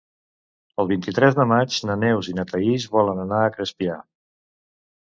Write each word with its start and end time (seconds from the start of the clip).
El 0.83 0.87
vint-i-tres 0.91 1.37
de 1.41 1.45
maig 1.51 1.77
na 1.91 1.99
Neus 2.05 2.33
i 2.33 2.35
na 2.41 2.47
Thaís 2.55 2.89
volen 2.99 3.23
anar 3.27 3.45
a 3.51 3.57
Crespià. 3.61 4.01